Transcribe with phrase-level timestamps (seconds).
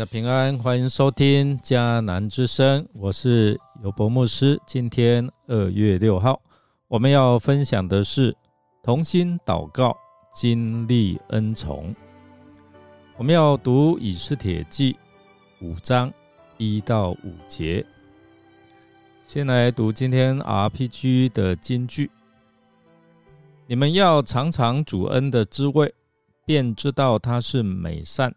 [0.00, 4.58] 家平安，欢迎收听迦南之声，我是尤博牧师。
[4.66, 6.40] 今天二月六号，
[6.88, 8.34] 我们要分享的是
[8.82, 9.94] 同心祷告，
[10.32, 11.94] 经历恩宠。
[13.18, 14.96] 我们要读以斯帖记
[15.60, 16.10] 五章
[16.56, 17.84] 一到五节。
[19.26, 22.10] 先来读今天 RPG 的金句：
[23.66, 25.92] 你们要尝尝主恩的滋味，
[26.46, 28.34] 便知道他是美善。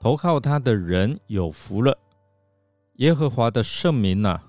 [0.00, 1.98] 投靠他的人有福了，
[2.94, 4.40] 耶和华的圣名呐，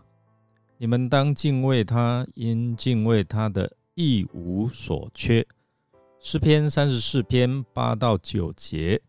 [0.78, 5.46] 你们当敬畏他，因敬畏他的一无所缺。
[6.20, 9.02] 诗篇三十四篇八到九节，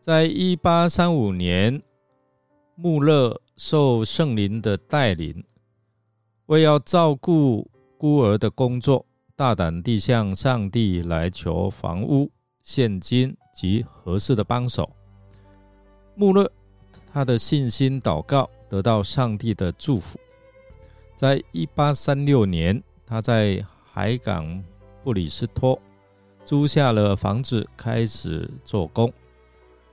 [0.00, 1.80] 在一八三五年，
[2.74, 5.42] 穆勒受圣灵的带领，
[6.46, 12.30] 为要照顾孤儿的工作，大胆地向上帝来求房屋、
[12.62, 13.34] 现金。
[13.56, 14.86] 及合适的帮手，
[16.14, 16.52] 穆勒
[17.10, 20.20] 他的信心祷告得到上帝的祝福。
[21.16, 24.62] 在一八三六年，他在海港
[25.02, 25.80] 布里斯托
[26.44, 29.10] 租下了房子，开始做工。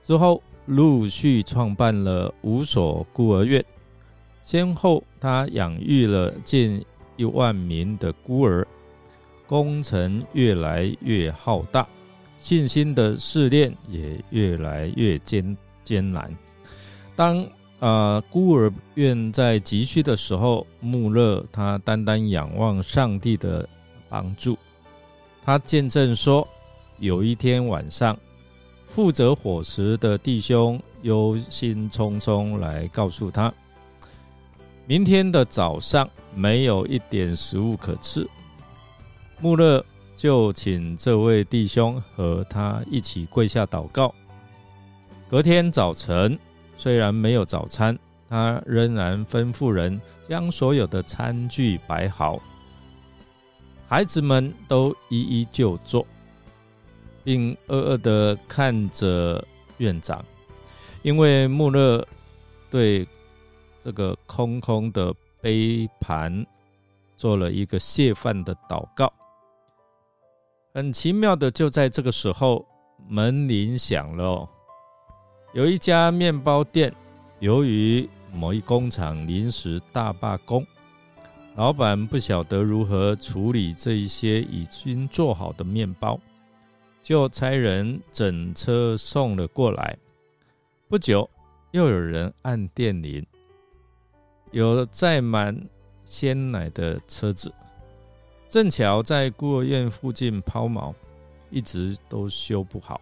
[0.02, 3.64] 之后陆续创办了五所孤儿院，
[4.44, 6.84] 先后他养育了近
[7.16, 8.68] 一万名的孤儿。
[9.46, 11.88] 工程越来越浩大。
[12.44, 16.30] 信心的试炼也越来越艰艰难。
[17.16, 17.42] 当
[17.78, 23.66] 啊孤儿院在急需的时候，穆勒他单单仰望上帝的
[24.10, 24.58] 帮助。
[25.42, 26.46] 他见证说，
[26.98, 28.14] 有一天晚上，
[28.90, 33.50] 负责伙食的弟兄忧心忡忡来告诉他，
[34.86, 38.28] 明天的早上没有一点食物可吃。
[39.40, 39.82] 穆勒。
[40.16, 44.14] 就请这位弟兄和他一起跪下祷告。
[45.28, 46.38] 隔天早晨，
[46.76, 47.98] 虽然没有早餐，
[48.28, 52.40] 他仍然吩咐人将所有的餐具摆好，
[53.88, 56.06] 孩子们都一一就坐，
[57.24, 59.44] 并恶恶的看着
[59.78, 60.24] 院长，
[61.02, 62.06] 因为穆勒
[62.70, 63.06] 对
[63.80, 66.46] 这个空空的杯盘
[67.16, 69.12] 做了一个谢饭的祷告。
[70.76, 72.66] 很奇妙的，就在这个时候，
[73.06, 74.48] 门铃响了。
[75.52, 76.92] 有一家面包店，
[77.38, 80.66] 由于某一工厂临时大罢工，
[81.54, 86.18] 老板不晓得如何处理这一些已经做好的面包，
[87.04, 89.96] 就差人整车送了过来。
[90.88, 91.30] 不久，
[91.70, 93.24] 又有人按电铃，
[94.50, 95.56] 有载满
[96.04, 97.54] 鲜奶的车子。
[98.54, 100.94] 正巧在孤儿院附近抛锚，
[101.50, 103.00] 一直都修不好，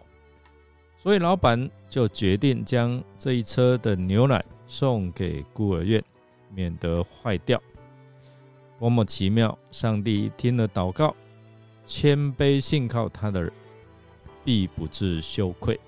[0.97, 6.03] 所以老板就决定将这一车的牛奶送给孤儿院，
[6.55, 7.61] 免得坏掉。
[8.79, 9.55] 多么奇妙！
[9.69, 11.15] 上帝听了祷告，
[11.85, 13.53] 谦卑信靠他的人，
[14.43, 15.79] 必不致羞愧。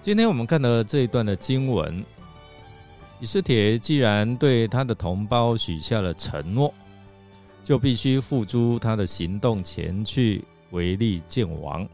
[0.00, 2.02] 今天我们看到这一段的经文，
[3.20, 6.72] 以斯帖既然对他的同胞许下了承诺。
[7.64, 11.88] 就必须付诸他的行动前去为力见王。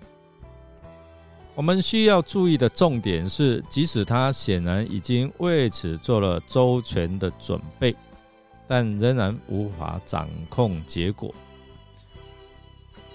[1.54, 7.94] 我们需要注意的重点是，即使他显然已经为此做了周全的准备，
[8.66, 11.34] 但仍然无法掌控结果。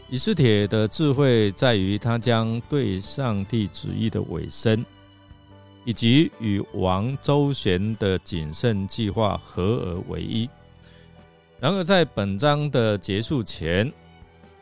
[0.10, 4.86] 以斯帖的智慧在于，他将对上帝旨意的尾声，
[5.84, 10.48] 以及与王周旋的谨慎计划合而为一。
[11.60, 13.92] 然而，在本章的结束前，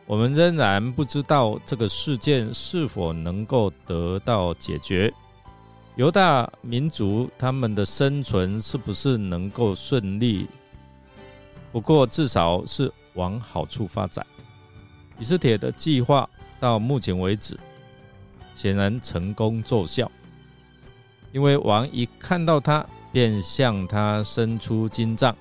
[0.05, 5.11] 我们仍然不知道这个事件是否能够得到解决。
[5.95, 10.47] 犹大民族他们的生存是不是能够顺利？
[11.71, 14.25] 不过，至少是往好处发展。
[15.19, 16.29] 以斯帖的计划
[16.59, 17.59] 到目前为止
[18.55, 20.09] 显然成功奏效，
[21.31, 25.35] 因为王一看到他，便向他伸出金杖。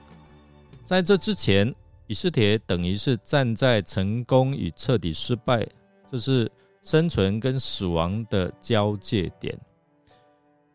[0.85, 1.73] 在这之前，
[2.09, 5.67] 以斯帖等于是站在成功与彻底失败，
[6.11, 6.51] 就是
[6.83, 9.57] 生存跟死亡的交界点。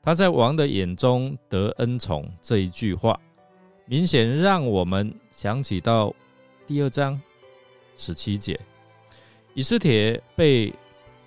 [0.02, 3.20] 他在王的眼中得恩宠这一句话，
[3.86, 6.16] 明显让我们想起到
[6.66, 7.22] 第二章
[7.98, 8.58] 十七节，
[9.54, 10.74] 以斯帖被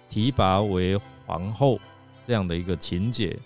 [0.08, 0.96] 提拔为
[1.26, 1.78] 皇后
[2.26, 3.38] 这样的一个情节，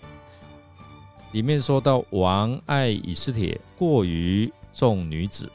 [1.33, 4.51] 里面说到王爱以斯帖过于。
[4.75, 5.49] 众女子，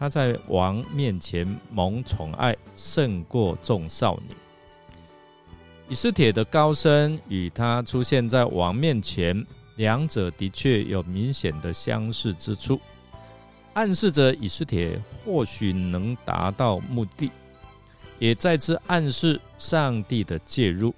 [0.00, 4.34] 她在王面前蒙宠爱，胜过众少女。
[5.88, 9.46] 以斯帖的高升与他出现在王面前，
[9.76, 12.78] 两者的确有明显的相似之处，
[13.72, 17.30] 暗示着以斯帖或许能达到目的，
[18.18, 20.94] 也再次暗示上帝的介入。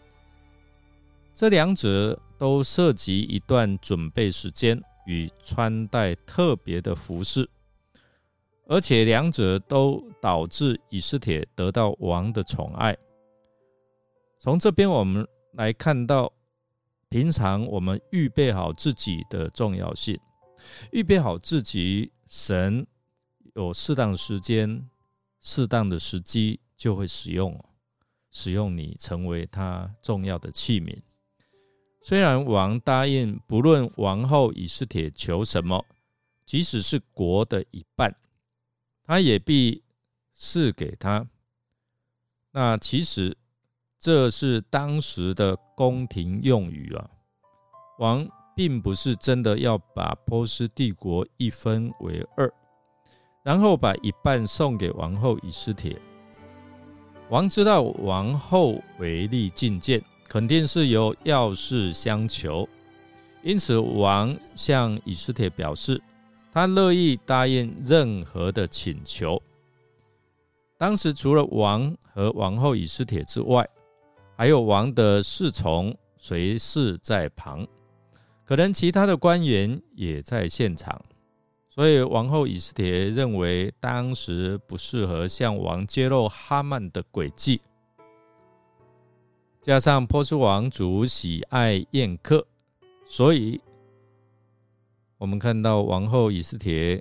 [1.37, 7.49] 这两者都涉及一段准备时间与穿戴特别的服饰，
[8.67, 12.97] 而且两者都导致以斯帖得到王的宠爱。
[14.39, 16.33] 从这边我们来看到，
[17.09, 20.19] 平常我们预备好自己的重要性，
[20.93, 22.87] 预备好自己，神
[23.55, 24.89] 有适当时间、
[25.41, 27.59] 适当的时机就会使用，
[28.31, 30.97] 使用你成为他重要的器皿。
[32.03, 35.85] 虽然王答应，不论王后以斯铁求什么，
[36.45, 38.15] 即使是国的一半，
[39.05, 39.83] 他也必
[40.33, 41.27] 赐给他。
[42.53, 43.37] 那其实。
[44.03, 47.11] 这是当时的宫廷用语啊，
[47.99, 48.27] 王
[48.57, 52.51] 并不是真的要把波斯帝国一分为二，
[53.43, 56.01] 然后把一半送给王后以斯铁。
[57.29, 62.69] 王知道王后唯利进谏，肯定是有要事相求，
[63.43, 66.01] 因此王向以斯帖表示，
[66.53, 69.43] 他乐意答应任何的请求。
[70.79, 73.69] 当时除了王和王后以斯帖之外，
[74.37, 77.67] 还有王的侍从随侍在旁，
[78.45, 81.05] 可能其他的官员也在现场，
[81.69, 87.61] 所以王后以斯帖认为当时不适合向王揭露哈曼的诡计。
[89.71, 92.45] 加上波斯王族喜爱宴客，
[93.07, 93.61] 所以
[95.17, 97.01] 我们看到王后以斯帖，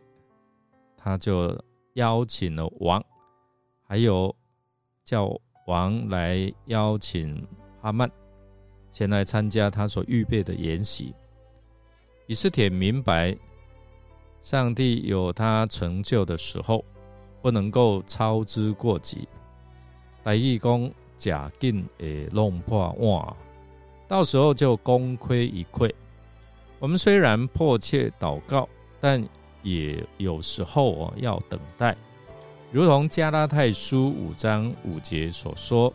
[0.95, 1.59] 他就
[1.93, 3.03] 邀请了王，
[3.87, 4.35] 还有
[5.03, 5.35] 叫。
[5.65, 7.43] 王来邀请
[7.81, 8.07] 哈曼
[8.91, 11.15] 前来参加他所预备的筵席。
[12.27, 13.35] 以斯帖明白，
[14.43, 16.85] 上帝有他成就的时候，
[17.41, 19.27] 不能够操之过急。
[20.23, 23.35] 大义公假定诶弄破哇，
[24.07, 25.93] 到时候就功亏一篑。
[26.79, 28.67] 我们虽然迫切祷告，
[29.01, 29.23] 但
[29.61, 31.95] 也有时候哦要等待。
[32.71, 35.93] 如同加拉太书五章五节所说：“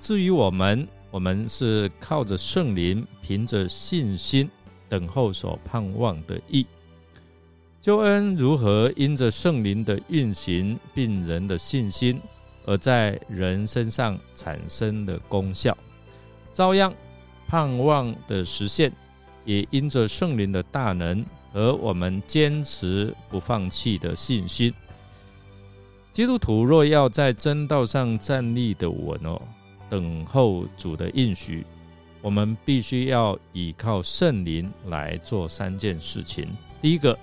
[0.00, 4.50] 至于我们，我们是靠着圣灵，凭着信心
[4.88, 6.66] 等候所盼望的意。
[7.80, 12.18] 救恩如何因着圣灵的运行，病人的信心
[12.64, 15.76] 而在人身上产生的功效，
[16.52, 16.92] 照样
[17.46, 18.92] 盼望的实现，
[19.44, 24.72] 也因着圣灵的大能和我们坚持不放弃的信心。”
[26.12, 29.42] 基督徒若要在真道上站立的稳哦，
[29.90, 31.66] 等候主的应许，
[32.22, 36.48] 我们必须要依靠圣灵来做三件事情：
[36.80, 37.18] 第一个，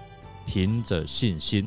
[0.46, 1.64] 凭着信心；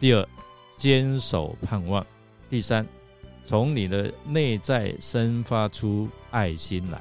[0.00, 0.28] 第二，
[0.76, 2.04] 坚守盼望；
[2.48, 2.86] 第三，
[3.42, 7.00] 从你的内在生发出爱心来。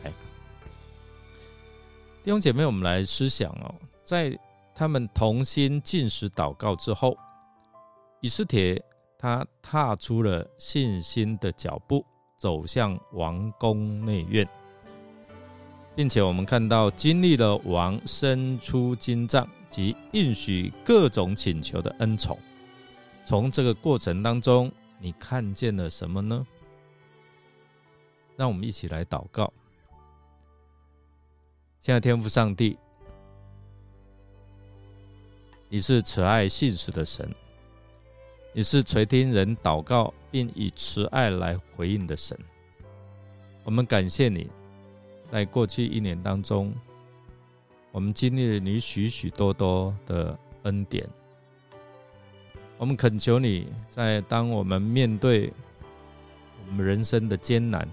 [2.24, 3.74] 弟兄姐妹，我们来思想哦，
[4.04, 4.38] 在
[4.76, 7.18] 他们同心进食祷告之后，
[8.22, 8.84] 以斯帖。
[9.20, 12.06] 他踏出了信心的脚步，
[12.38, 14.48] 走向王宫内院，
[15.96, 22.38] 并且我们看到经历了王伸出金杖及应许各种请求的恩宠。
[23.26, 26.46] 从这个过程当中，你看见了什么呢？
[28.36, 29.52] 让我们一起来祷告。
[31.80, 32.78] 亲爱天父上帝，
[35.70, 37.30] 你是慈爱信实的神。
[38.54, 42.38] 你是垂听人祷告，并以慈爱来回应的神。
[43.64, 44.50] 我们感谢你，
[45.26, 46.74] 在过去一年当中，
[47.92, 51.08] 我们经历了你许许多多的恩典。
[52.78, 55.52] 我们恳求你在当我们面对
[56.68, 57.88] 我们人生的艰难，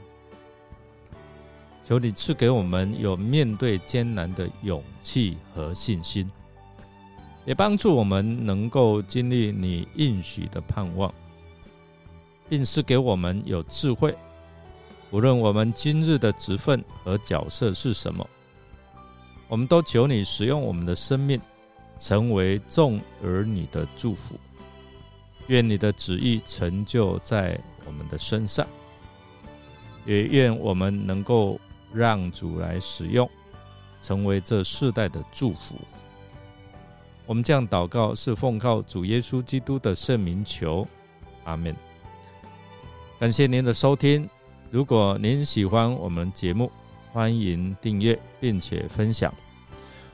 [1.85, 6.31] 求你赐给我们有面对艰难的勇气和信心。
[7.47, 11.13] 也帮助我们能够经历你应许的盼望，
[12.49, 14.15] 并赐给我们有智慧。
[15.11, 18.27] 无论我们今日的职分和角色是什么，
[19.47, 21.41] 我们都求你使用我们的生命，
[21.99, 24.35] 成为众儿女的祝福。
[25.49, 28.67] 愿你的旨意成就在我们的身上，
[30.07, 31.61] 也愿我们能够
[31.93, 33.29] 让主来使用，
[34.01, 35.77] 成为这世代的祝福。
[37.27, 40.87] 我们这样祷告，是奉靠主耶稣基督的圣名求，
[41.45, 41.75] 阿门。
[43.19, 44.29] 感谢您的收听。
[44.71, 46.71] 如果您喜欢我们节目，
[47.13, 49.33] 欢迎订阅并且分享。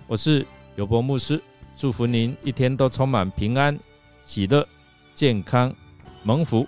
[0.07, 0.47] 我是
[0.77, 1.43] 尤伯牧师，
[1.77, 3.79] 祝福您一天都充满平安、
[4.27, 4.67] 喜乐。
[5.15, 5.75] 健康
[6.23, 6.67] 蒙福。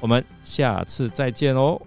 [0.00, 1.80] 我们下次再见哦。